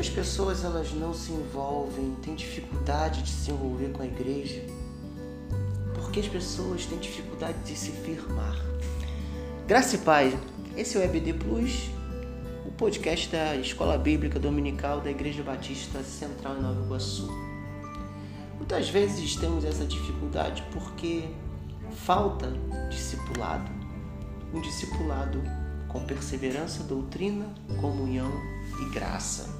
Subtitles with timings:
[0.00, 4.64] as pessoas elas não se envolvem, têm dificuldade de se envolver com a igreja?
[5.94, 8.56] Por que as pessoas têm dificuldade de se firmar?
[9.68, 10.34] Graça e paz,
[10.74, 11.90] esse é o EBD Plus,
[12.66, 17.28] o podcast da Escola Bíblica Dominical da Igreja Batista Central em Nova Iguaçu.
[18.56, 21.28] Muitas vezes temos essa dificuldade porque
[22.06, 22.50] falta
[22.88, 23.70] discipulado,
[24.54, 25.42] um discipulado
[25.88, 28.32] com perseverança, doutrina, comunhão
[28.80, 29.59] e graça.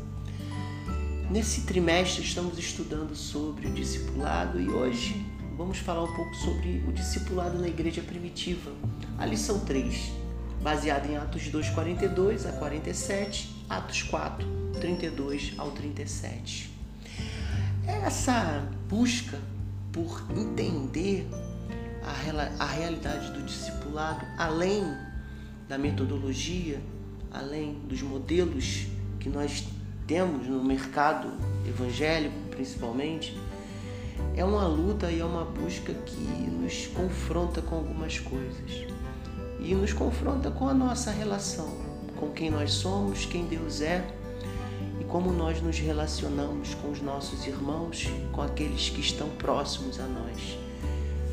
[1.31, 5.25] Nesse trimestre estamos estudando sobre o discipulado e hoje
[5.57, 8.73] vamos falar um pouco sobre o discipulado na igreja primitiva.
[9.17, 10.11] A lição 3,
[10.61, 14.45] baseada em Atos 2, 42 a 47, Atos 4,
[14.81, 16.69] 32 ao 37.
[17.87, 19.39] Essa busca
[19.93, 21.29] por entender
[22.03, 24.83] a, a realidade do discipulado, além
[25.69, 26.83] da metodologia,
[27.31, 28.89] além dos modelos
[29.21, 29.65] que nós
[30.11, 31.31] temos no mercado
[31.65, 33.41] evangélico, principalmente,
[34.35, 38.89] é uma luta e é uma busca que nos confronta com algumas coisas.
[39.61, 41.73] E nos confronta com a nossa relação,
[42.19, 44.05] com quem nós somos, quem Deus é
[45.01, 50.07] e como nós nos relacionamos com os nossos irmãos, com aqueles que estão próximos a
[50.07, 50.59] nós.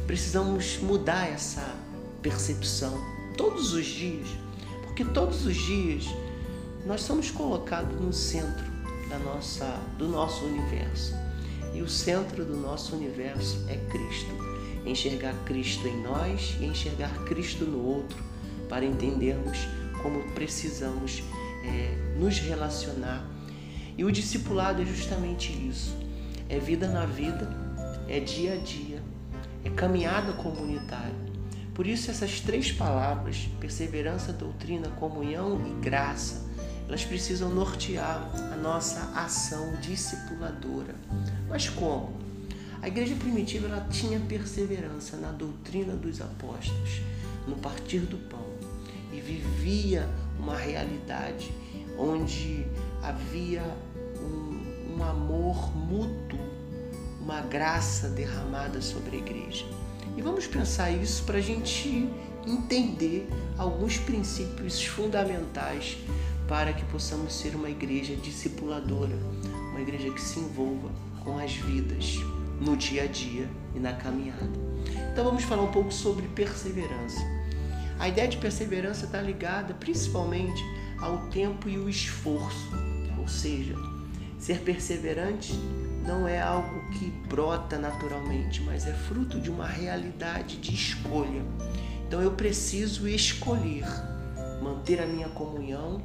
[0.06, 1.68] Precisamos mudar essa
[2.22, 2.94] percepção
[3.36, 4.28] todos os dias,
[4.84, 6.06] porque todos os dias
[6.88, 8.66] nós somos colocados no centro
[9.10, 9.66] da nossa,
[9.98, 11.14] do nosso universo.
[11.74, 14.32] E o centro do nosso universo é Cristo.
[14.86, 18.18] Enxergar Cristo em nós e enxergar Cristo no outro
[18.70, 19.68] para entendermos
[20.02, 21.24] como precisamos
[21.66, 23.28] é, nos relacionar.
[23.98, 25.94] E o discipulado é justamente isso:
[26.48, 27.50] é vida na vida,
[28.08, 29.04] é dia a dia,
[29.66, 31.28] é caminhada comunitária.
[31.74, 36.48] Por isso, essas três palavras, perseverança, doutrina, comunhão e graça,
[36.88, 40.96] elas precisam nortear a nossa ação discipuladora.
[41.50, 42.14] Mas como?
[42.82, 47.02] A igreja primitiva ela tinha perseverança na doutrina dos apóstolos,
[47.48, 48.46] no partir do pão,
[49.12, 50.08] e vivia
[50.40, 51.52] uma realidade
[51.98, 52.66] onde
[53.02, 53.64] havia
[54.22, 56.40] um, um amor mútuo,
[57.20, 59.66] uma graça derramada sobre a igreja.
[60.16, 62.10] E vamos pensar isso para a gente
[62.46, 63.28] entender
[63.58, 65.98] alguns princípios fundamentais
[66.48, 69.16] para que possamos ser uma igreja discipuladora,
[69.72, 70.90] uma igreja que se envolva
[71.24, 72.16] com as vidas
[72.62, 74.50] no dia a dia e na caminhada.
[75.12, 77.20] Então vamos falar um pouco sobre perseverança.
[78.00, 80.64] A ideia de perseverança está ligada principalmente
[81.00, 82.72] ao tempo e o esforço,
[83.20, 83.76] ou seja,
[84.40, 85.54] ser perseverante
[86.06, 91.44] não é algo que brota naturalmente, mas é fruto de uma realidade de escolha.
[92.08, 93.84] Então eu preciso escolher
[94.68, 96.02] manter a minha comunhão,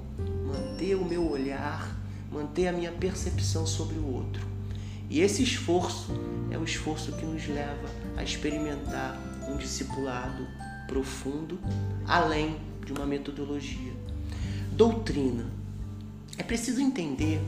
[0.46, 1.96] manter o meu olhar,
[2.30, 4.46] manter a minha percepção sobre o outro.
[5.10, 6.12] E esse esforço
[6.48, 10.46] é o esforço que nos leva a experimentar um discipulado
[10.86, 11.58] profundo,
[12.06, 12.56] além
[12.86, 13.92] de uma metodologia.
[14.70, 15.44] Doutrina.
[16.38, 17.40] É preciso entender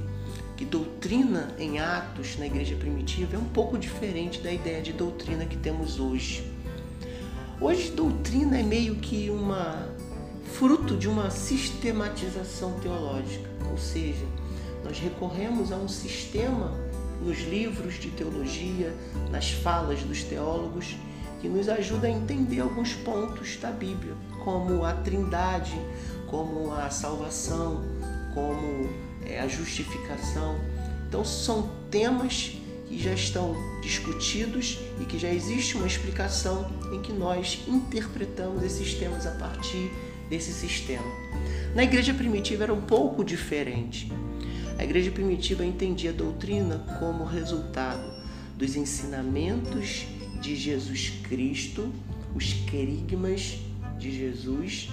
[0.57, 5.47] que doutrina em Atos na igreja primitiva é um pouco diferente da ideia de doutrina
[5.47, 6.45] que temos hoje.
[7.61, 9.94] Hoje, doutrina é meio que uma
[10.53, 14.27] fruto de uma sistematização teológica, ou seja,
[14.85, 16.73] nós recorremos a um sistema
[17.23, 18.95] nos livros de teologia,
[19.31, 20.97] nas falas dos teólogos,
[21.41, 25.79] que nos ajuda a entender alguns pontos da Bíblia, como a Trindade,
[26.27, 27.83] como a salvação,
[28.35, 28.89] como
[29.25, 30.57] é, a justificação.
[31.09, 32.57] Então, são temas
[32.87, 38.95] que já estão discutidos e que já existe uma explicação em que nós interpretamos esses
[38.95, 39.91] temas a partir
[40.35, 41.07] desse sistema.
[41.77, 44.11] Na igreja primitiva era um pouco diferente.
[44.77, 48.13] A igreja primitiva entendia a doutrina como resultado
[48.57, 50.07] dos ensinamentos
[50.41, 51.93] de Jesus Cristo,
[52.35, 53.59] os querigmas
[53.97, 54.91] de Jesus,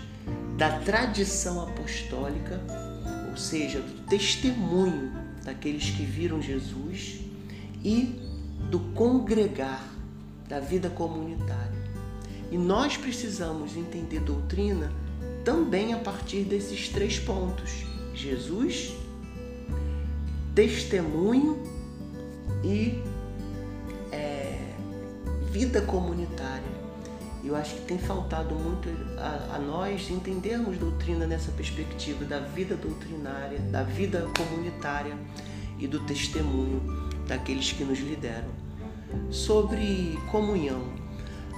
[0.58, 2.62] da tradição apostólica,
[3.32, 5.12] ou seja, do testemunho
[5.44, 7.20] daqueles que viram Jesus
[7.84, 8.22] e
[8.70, 9.84] do congregar,
[10.48, 11.82] da vida comunitária.
[12.52, 14.92] E nós precisamos entender doutrina
[15.44, 18.94] também a partir desses três pontos: Jesus,
[20.54, 21.62] testemunho
[22.64, 23.02] e
[24.12, 24.74] é,
[25.52, 26.82] vida comunitária.
[27.44, 32.76] Eu acho que tem faltado muito a, a, nós entendermos doutrina nessa perspectiva da vida
[32.76, 35.18] doutrinária, da vida comunitária
[35.80, 36.82] e do testemunho
[37.28, 38.50] daqueles que nos lideram.
[39.32, 40.94] Sobre comunhão.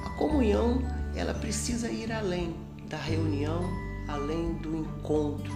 [0.06, 0.82] A comunhão,
[1.16, 2.56] ela precisa ir além
[2.94, 3.64] da reunião,
[4.08, 5.52] além do encontro.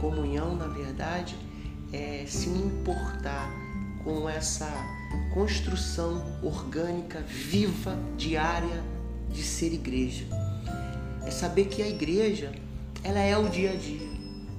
[0.00, 1.36] Comunhão, na verdade,
[1.92, 3.50] é, se importar
[4.02, 4.72] com essa
[5.34, 8.82] construção orgânica, viva, diária
[9.30, 10.24] de ser igreja.
[11.26, 12.50] É saber que a igreja,
[13.02, 14.08] ela é o dia a dia,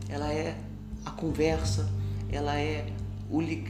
[0.08, 0.56] ela é
[1.04, 1.90] a conversa,
[2.32, 2.86] ela é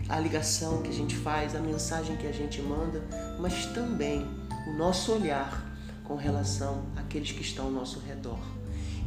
[0.09, 3.01] a ligação que a gente faz, a mensagem que a gente manda,
[3.39, 4.25] mas também
[4.67, 5.64] o nosso olhar
[6.05, 8.39] com relação àqueles que estão ao nosso redor.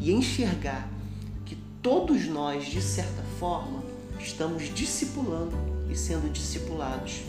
[0.00, 0.88] E enxergar
[1.44, 3.82] que todos nós, de certa forma,
[4.18, 5.56] estamos discipulando
[5.90, 7.22] e sendo discipulados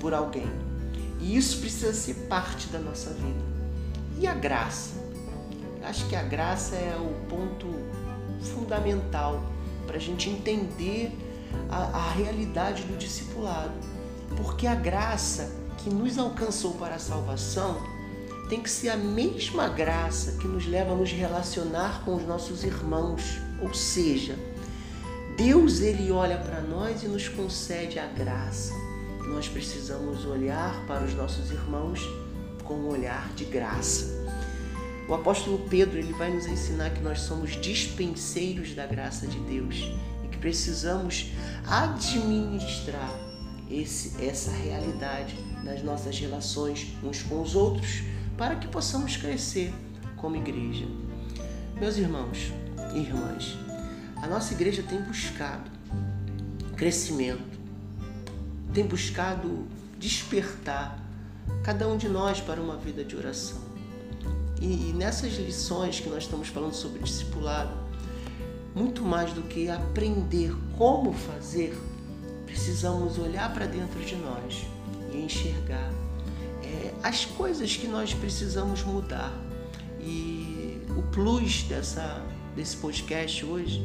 [0.00, 0.50] por alguém.
[1.20, 3.40] E isso precisa ser parte da nossa vida.
[4.18, 5.00] E a graça?
[5.84, 7.66] Acho que a graça é o ponto
[8.54, 9.42] fundamental
[9.86, 11.12] para a gente entender
[11.68, 13.72] a, a realidade do discipulado.
[14.36, 17.80] Porque a graça que nos alcançou para a salvação
[18.48, 22.64] tem que ser a mesma graça que nos leva a nos relacionar com os nossos
[22.64, 23.38] irmãos.
[23.60, 24.36] Ou seja,
[25.36, 28.72] Deus ele olha para nós e nos concede a graça.
[29.28, 32.00] Nós precisamos olhar para os nossos irmãos
[32.64, 34.22] com um olhar de graça.
[35.08, 39.76] O apóstolo Pedro ele vai nos ensinar que nós somos dispenseiros da graça de Deus
[40.24, 41.32] e que precisamos
[41.66, 43.12] administrar
[43.70, 45.34] esse, essa realidade
[45.64, 48.02] nas nossas relações uns com os outros
[48.36, 49.72] para que possamos crescer
[50.16, 50.86] como igreja.
[51.78, 52.52] Meus irmãos
[52.94, 53.56] e irmãs,
[54.16, 55.70] a nossa igreja tem buscado
[56.76, 57.58] crescimento,
[58.72, 59.66] tem buscado
[59.98, 60.98] despertar
[61.62, 63.60] cada um de nós para uma vida de oração.
[64.60, 67.72] E, nessas lições que nós estamos falando sobre discipulado,
[68.74, 71.76] muito mais do que aprender como fazer,
[72.46, 74.64] precisamos olhar para dentro de nós
[75.12, 75.90] e enxergar
[77.02, 79.32] as coisas que nós precisamos mudar.
[80.00, 82.22] E o plus dessa,
[82.56, 83.84] desse podcast hoje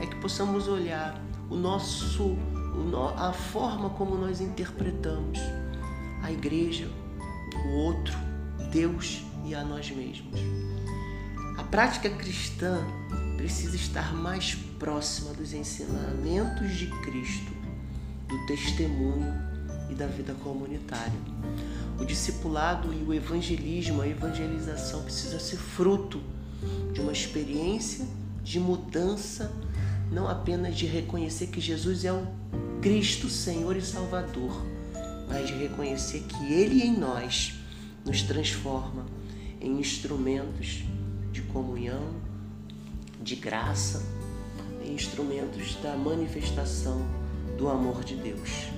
[0.00, 1.20] é que possamos olhar
[1.50, 2.36] o nosso,
[3.16, 5.38] a forma como nós interpretamos
[6.22, 6.88] a igreja,
[7.64, 8.16] o outro,
[8.70, 10.40] Deus e a nós mesmos.
[11.58, 12.84] A prática cristã
[13.36, 17.52] precisa estar mais próxima dos ensinamentos de Cristo,
[18.28, 19.34] do testemunho
[19.90, 21.12] e da vida comunitária.
[21.98, 26.20] O discipulado e o evangelismo, a evangelização precisa ser fruto
[26.92, 28.06] de uma experiência
[28.42, 29.52] de mudança
[30.10, 32.26] não apenas de reconhecer que Jesus é o
[32.82, 34.64] Cristo, Senhor e Salvador,
[35.28, 37.54] mas de reconhecer que Ele em nós
[38.04, 39.06] nos transforma
[39.60, 40.82] em instrumentos
[41.30, 42.14] de comunhão,
[43.22, 44.02] de graça,
[44.84, 47.06] em instrumentos da manifestação
[47.56, 48.68] do amor de Deus.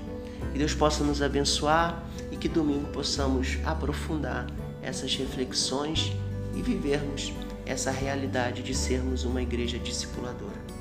[0.53, 2.03] Que Deus possa nos abençoar
[2.43, 4.49] que domingo possamos aprofundar
[4.83, 6.11] essas reflexões
[6.57, 7.33] e vivermos
[7.65, 10.72] essa realidade de sermos uma igreja discipuladora.